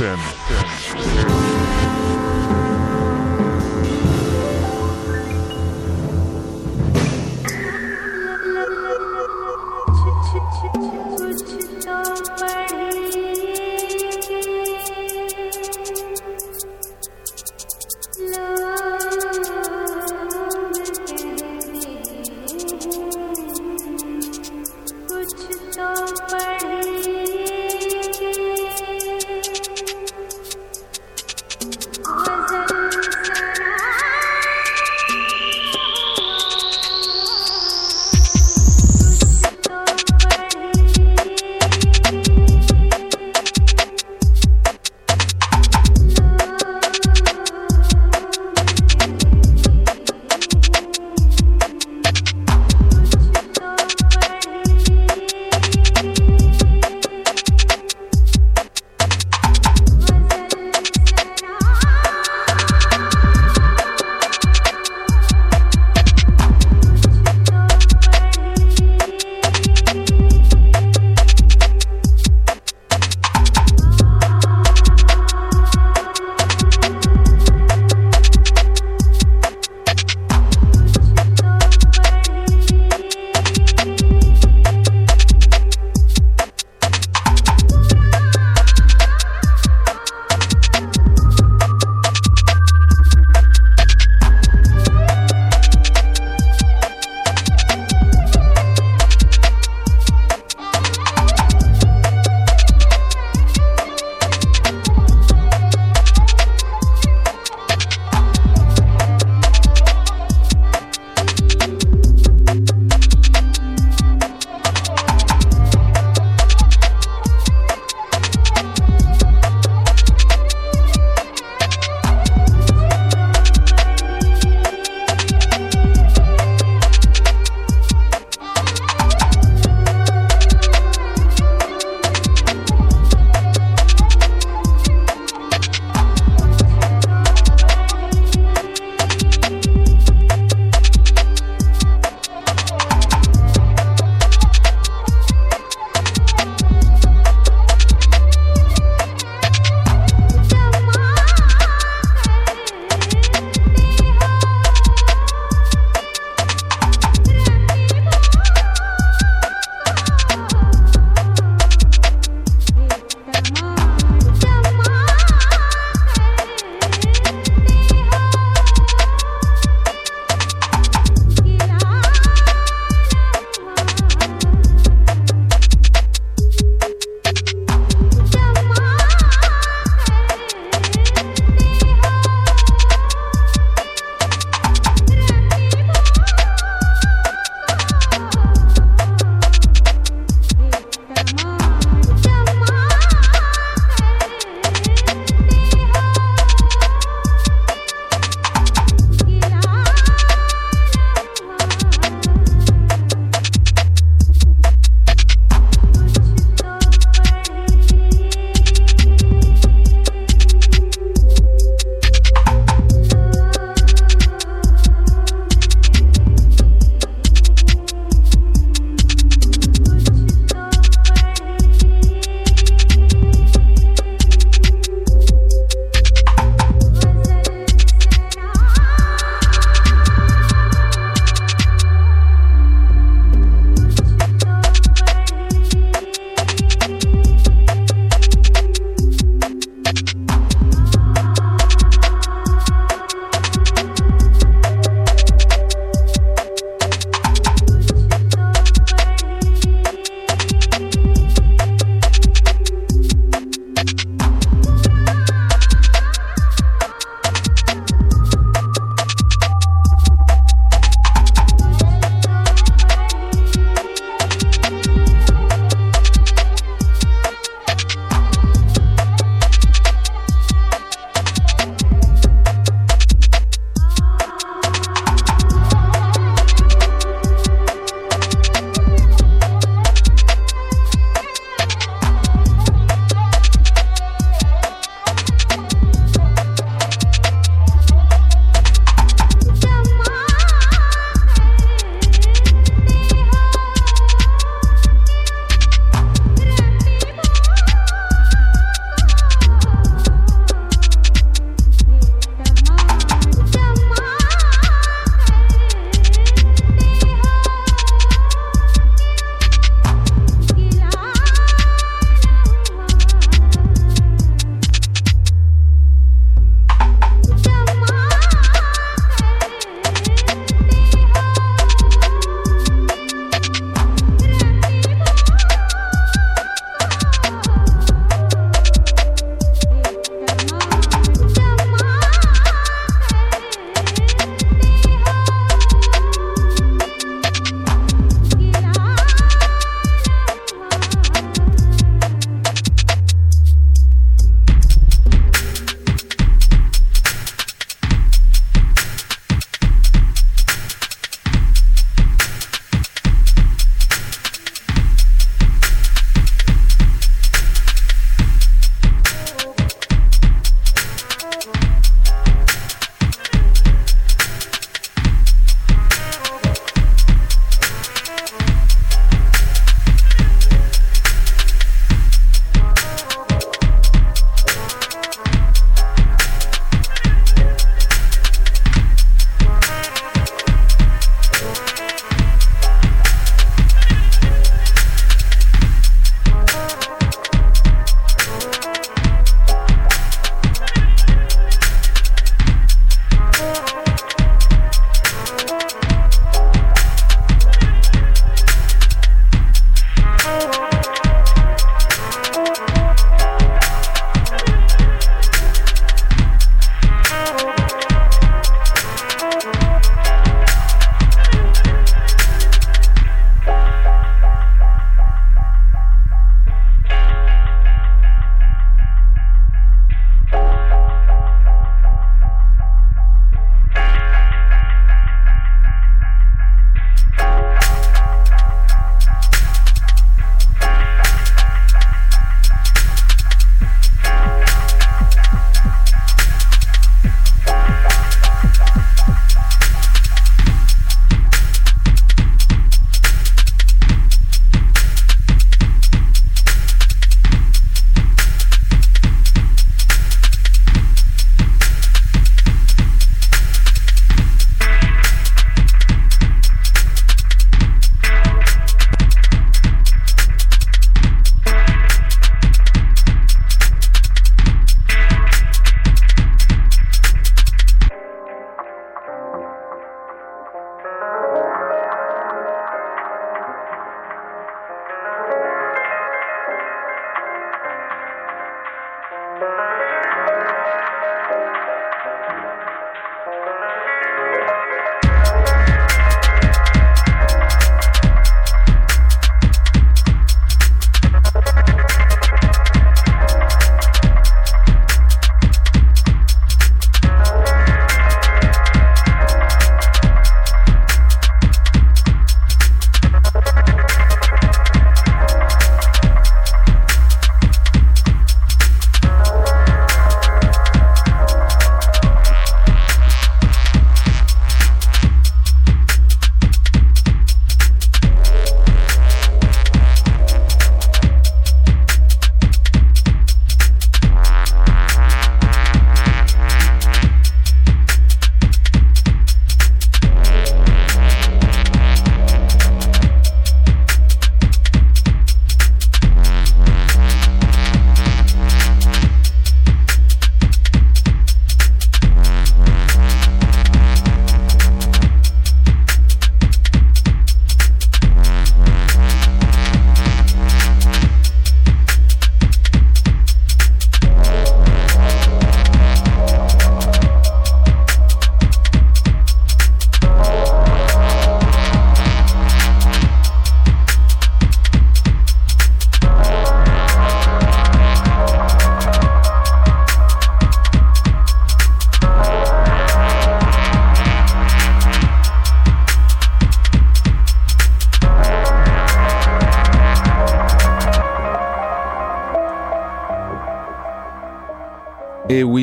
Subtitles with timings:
[0.00, 0.59] FM.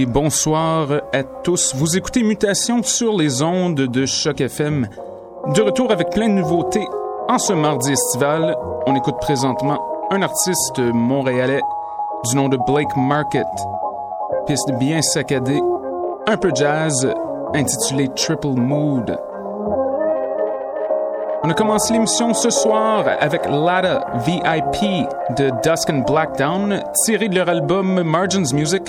[0.08, 1.76] Bonsoir à tous.
[1.76, 4.88] Vous écoutez Mutation sur les ondes de Choc FM.
[5.54, 6.88] De retour avec plein de nouveautés
[7.28, 8.56] en ce mardi estival.
[8.86, 11.62] On écoute présentement un artiste montréalais
[12.26, 13.48] du nom de Blake Market.
[14.46, 15.62] Piste bien saccadée,
[16.26, 17.14] un peu jazz,
[17.54, 19.18] intitulée Triple Mood.
[21.44, 27.36] On a commencé l'émission ce soir avec Lada VIP de Dusk and Blackdown, tiré de
[27.36, 28.84] leur album Margins Music.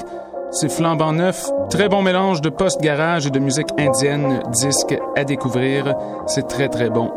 [0.60, 5.94] C'est flambant neuf, très bon mélange de post-garage et de musique indienne, disque à découvrir.
[6.26, 7.12] C'est très très bon.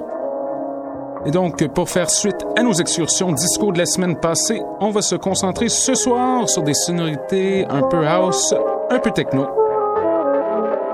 [1.25, 5.01] Et donc, pour faire suite à nos excursions disco de la semaine passée, on va
[5.01, 8.53] se concentrer ce soir sur des sonorités un peu house,
[8.91, 9.47] un peu techno,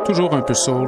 [0.06, 0.88] toujours un peu soul.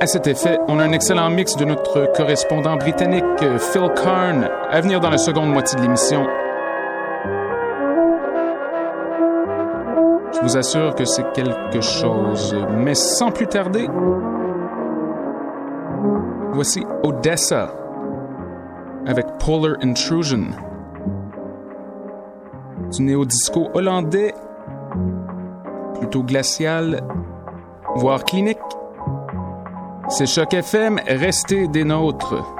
[0.00, 3.24] À cet effet, on a un excellent mix de notre correspondant britannique
[3.58, 6.28] Phil Karn à venir dans la seconde moitié de l'émission.
[10.40, 12.56] Je vous assure que c'est quelque chose.
[12.78, 13.86] Mais sans plus tarder,
[16.52, 17.74] voici Odessa
[19.06, 20.46] avec Polar Intrusion.
[22.90, 24.34] Du néo-disco hollandais,
[25.98, 27.02] plutôt glacial,
[27.96, 28.58] voire clinique.
[30.08, 32.59] C'est Choc FM, restez des nôtres.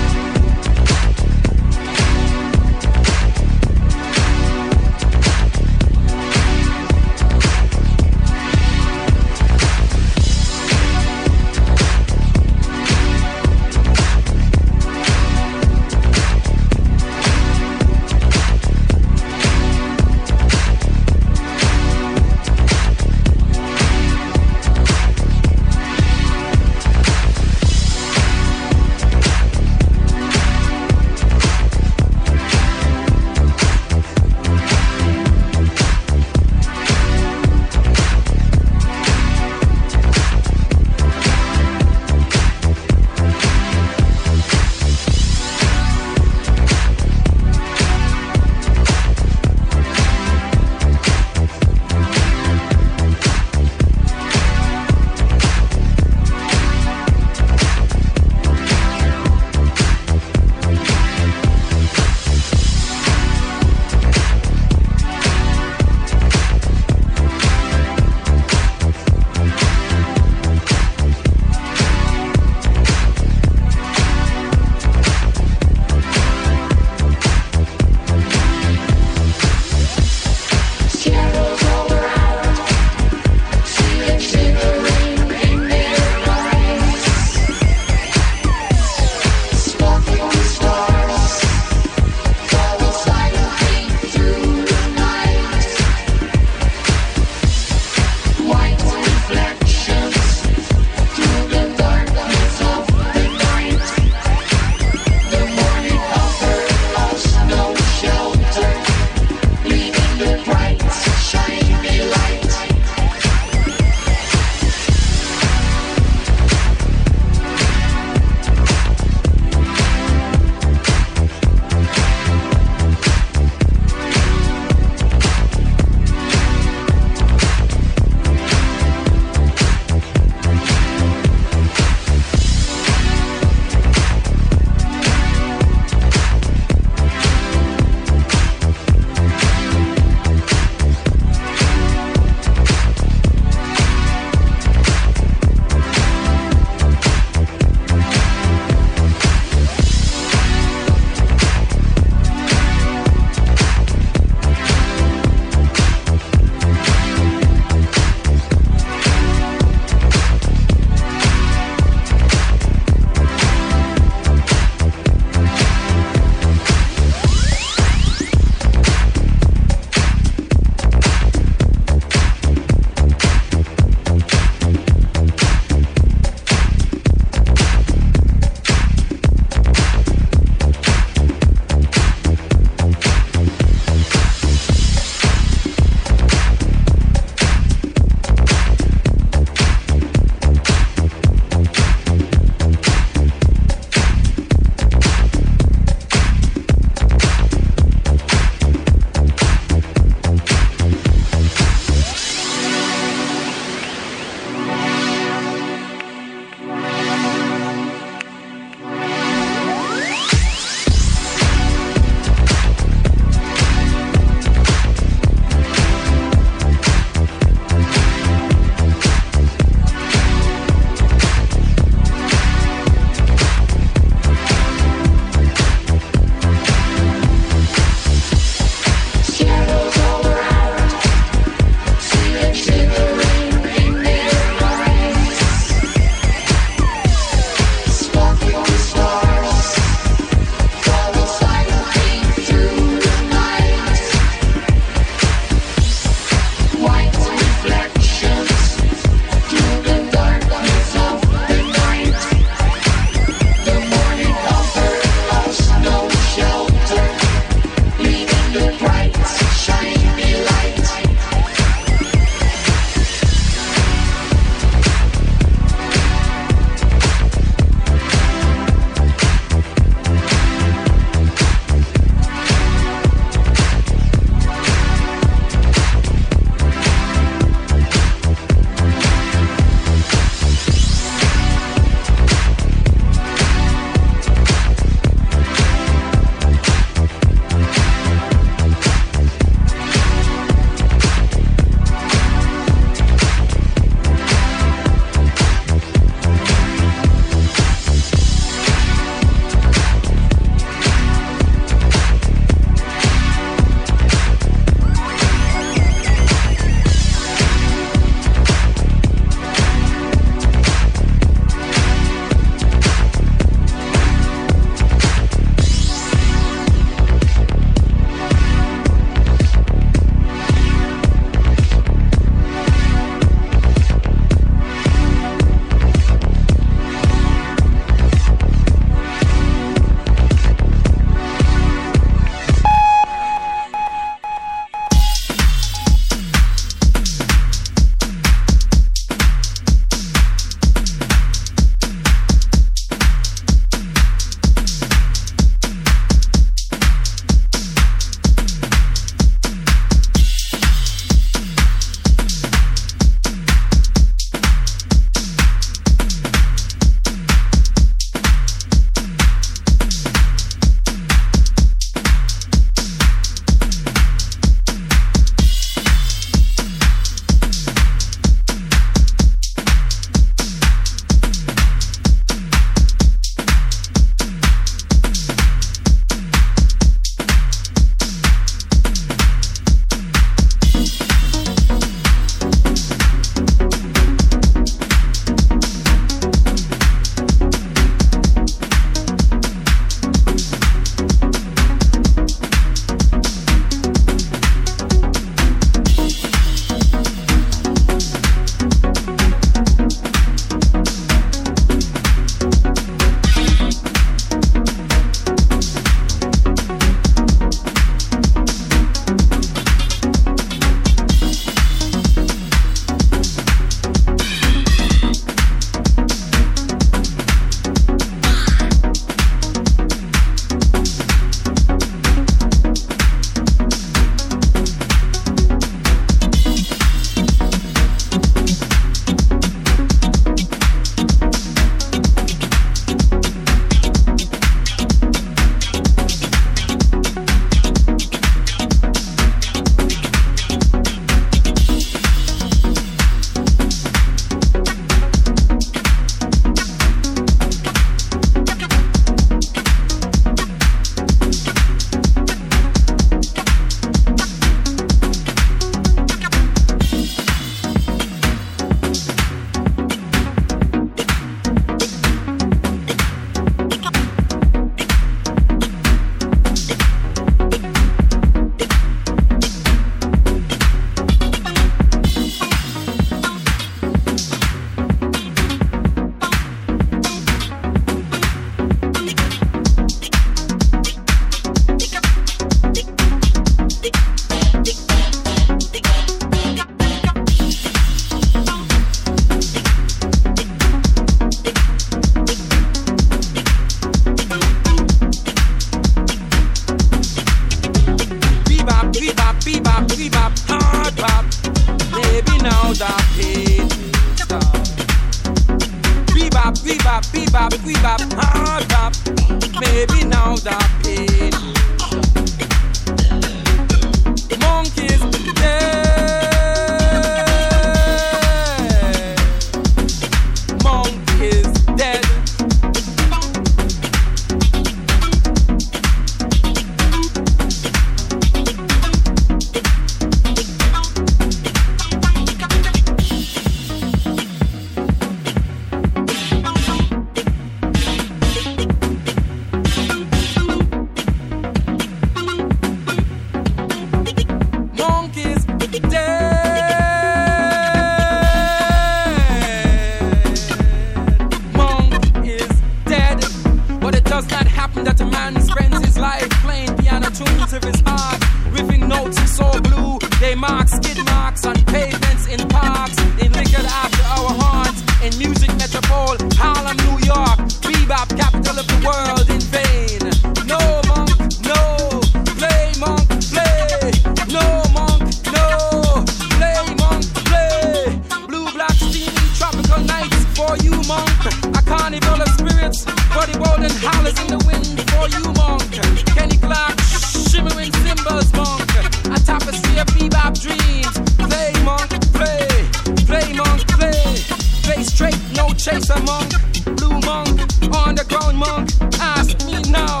[594.96, 596.32] straight, no chaser monk,
[596.78, 597.38] blue monk,
[597.86, 598.70] underground monk.
[598.98, 600.00] Ask me now,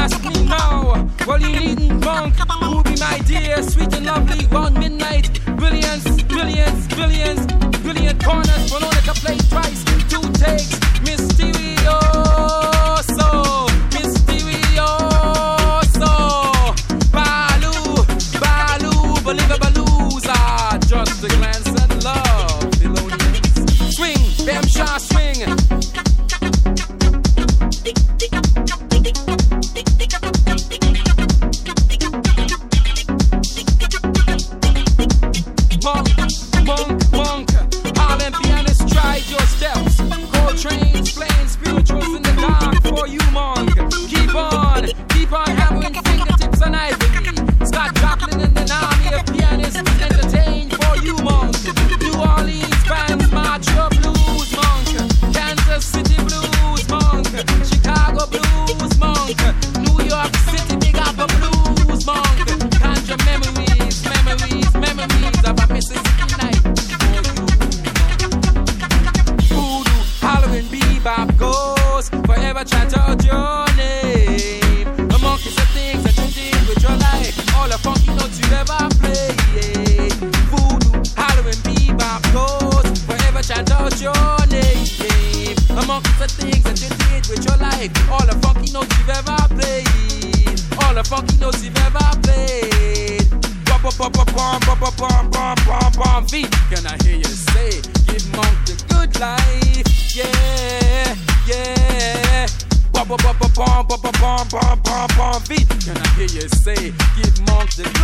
[0.00, 1.06] ask me now.
[1.26, 5.28] Rolling leading monk, who be my dear, sweet and lovely, round midnight.
[5.56, 7.44] Brilliance, brilliance, brilliance,
[7.82, 8.64] brilliant corners.
[8.72, 11.33] Veronica play twice, two takes, miss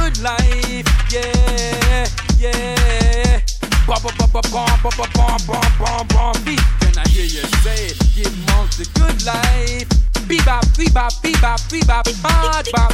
[0.00, 0.86] good life.
[1.12, 2.06] Yeah,
[2.38, 3.40] yeah.
[3.86, 6.60] Bum, bum, bum, bum, bum, bum, bum, bum, bum, bum, beat.
[6.80, 7.98] Can I hear you say it?
[8.14, 9.88] Give monks the good life.
[10.28, 12.92] Bebop, bebop, bebop, bebop, bop, bop.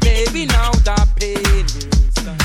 [0.00, 2.38] Baby, now that pain is stop.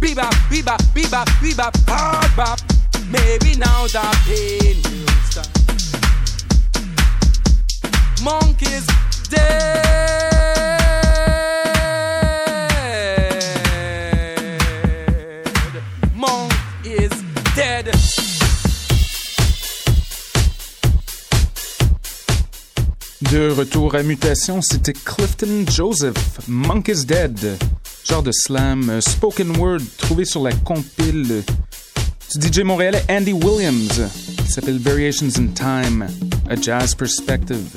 [0.00, 2.58] Bebop, bebop, bebop, bebop, bop, bop.
[3.10, 5.48] Maybe now that pain will stop.
[8.22, 8.86] Monk is
[9.28, 9.85] dead.
[23.36, 27.38] De retour à mutation, c'était Clifton Joseph, Monk is Dead,
[28.02, 31.42] genre de slam euh, spoken word trouvé sur la compile
[32.34, 36.06] du DJ montréalais Andy Williams, qui s'appelle Variations in Time,
[36.48, 37.68] A Jazz Perspective.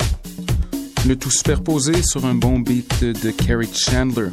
[1.05, 4.29] Le tout superposé sur un bon beat de Kerry Chandler.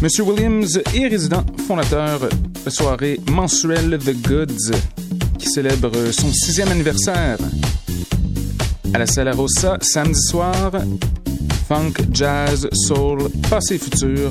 [0.00, 2.20] Monsieur Williams est résident fondateur
[2.64, 4.72] de soirée mensuelle The Goods,
[5.38, 7.36] qui célèbre son sixième anniversaire
[8.94, 10.70] à la Sala Rossa samedi soir.
[11.68, 14.30] Funk, jazz, soul, passé futur.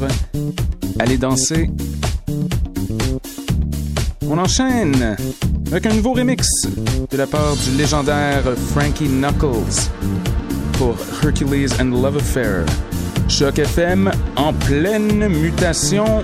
[0.99, 1.69] Allez danser.
[4.29, 5.17] On enchaîne
[5.67, 6.47] avec un nouveau remix
[7.11, 9.89] de la part du légendaire Frankie Knuckles
[10.77, 12.65] pour Hercules and Love Affair.
[13.27, 16.23] Choc FM en pleine mutation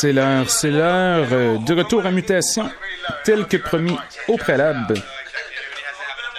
[0.00, 2.68] c'est l'heure, c'est l'heure euh, de retour à mutation,
[3.24, 3.96] tel que promis
[4.28, 4.94] au préalable.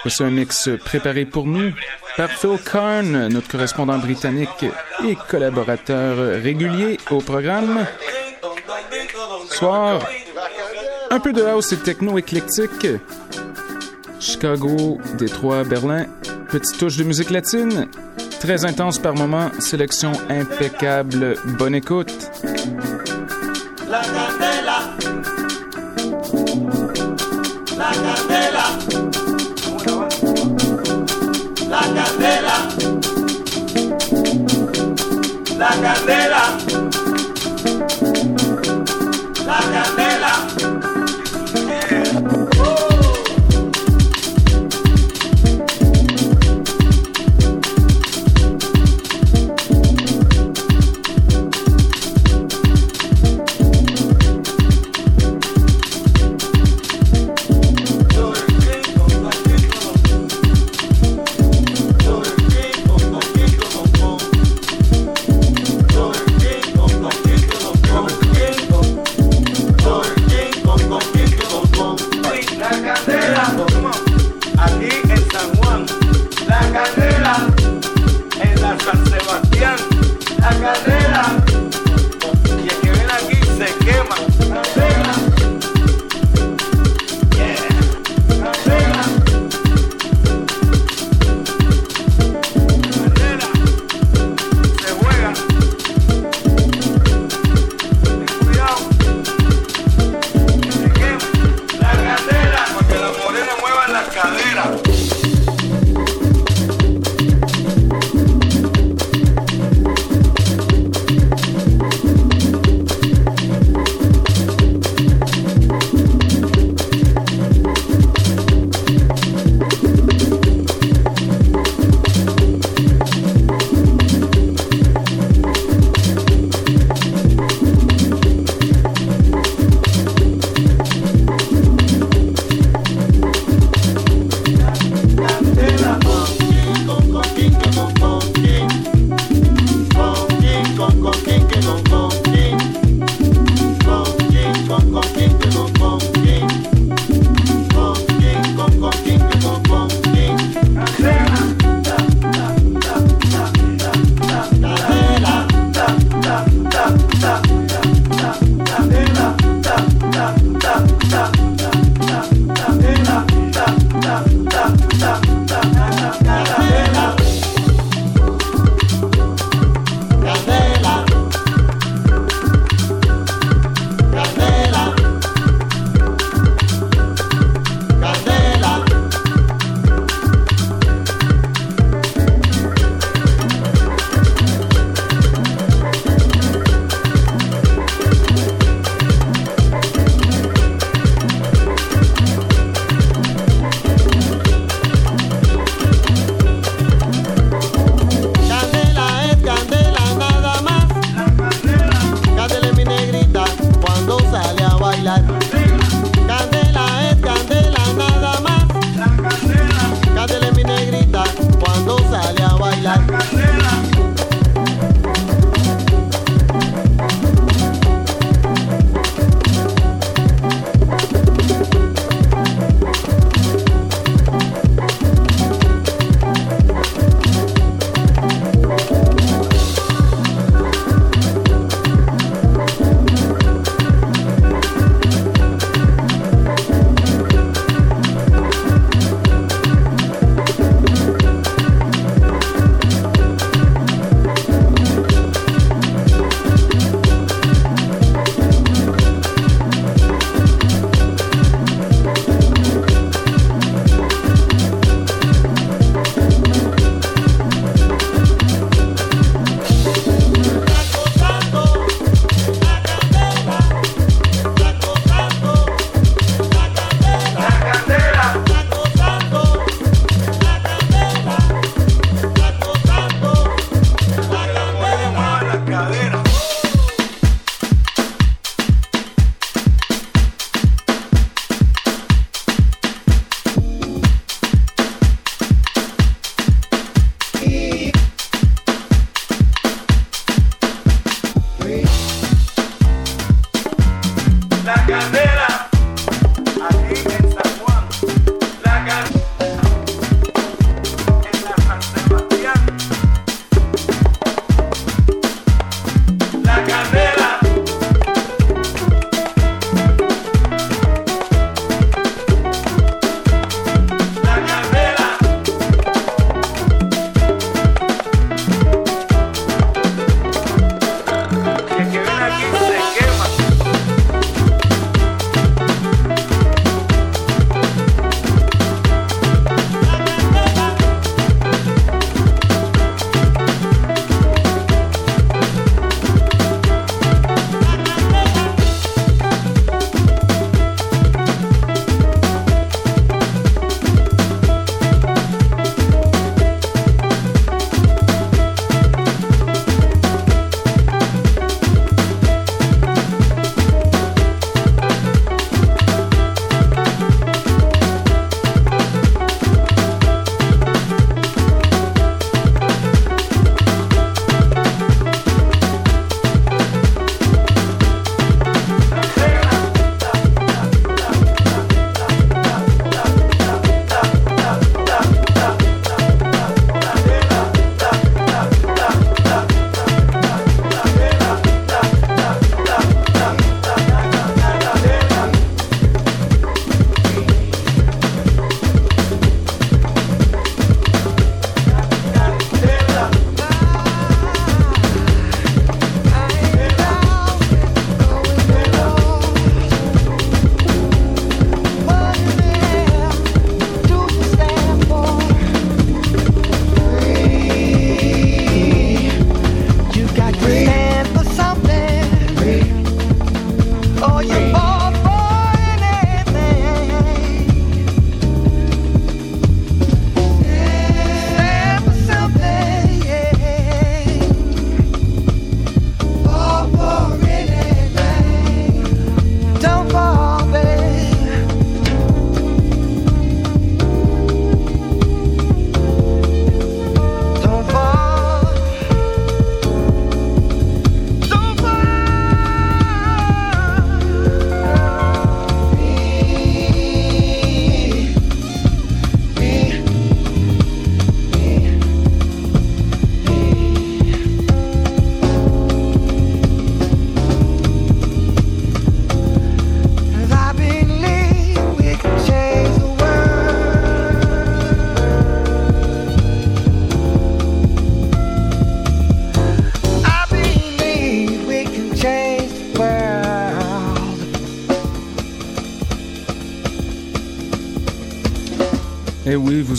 [0.06, 1.72] C'est un mix préparé pour nous
[2.16, 4.64] par Phil Karn, notre correspondant britannique
[5.04, 7.84] et collaborateur régulier au programme.
[9.50, 10.06] Soir,
[11.10, 12.86] un peu de house et techno éclectique.
[14.20, 16.06] Chicago, Détroit, Berlin,
[16.48, 17.88] petite touche de musique latine.
[18.38, 21.34] Très intense par moments, sélection impeccable.
[21.58, 22.12] Bonne écoute.
[23.88, 24.78] La candela,
[27.78, 28.64] la candela,
[31.68, 32.56] la candela,
[35.56, 36.67] la candela,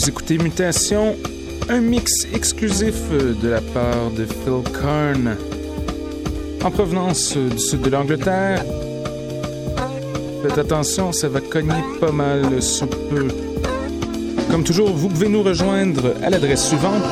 [0.00, 1.14] Vous écoutez Mutation,
[1.68, 5.36] un mix exclusif de la part de Phil Karn
[6.64, 8.64] en provenance du sud de l'Angleterre.
[10.42, 13.28] Faites attention, ça va cogner pas mal sous peu.
[14.50, 17.04] Comme toujours, vous pouvez nous rejoindre à l'adresse suivante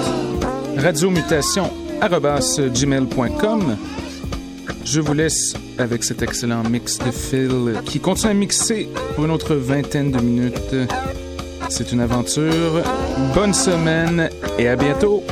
[0.78, 3.76] radiomutation.gmail.com.
[4.86, 9.30] Je vous laisse avec cet excellent mix de Phil qui continue à mixer pour une
[9.30, 10.74] autre vingtaine de minutes.
[11.68, 12.82] C'est une aventure.
[13.34, 15.22] Bonne semaine et à bientôt.